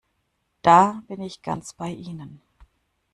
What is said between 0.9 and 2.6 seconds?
bin ich ganz bei Ihnen!